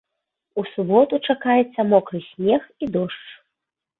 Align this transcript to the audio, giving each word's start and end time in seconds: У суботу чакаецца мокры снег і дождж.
У 0.59 0.63
суботу 0.69 1.19
чакаецца 1.33 1.85
мокры 1.91 2.19
снег 2.31 2.61
і 2.87 2.89
дождж. 2.95 3.29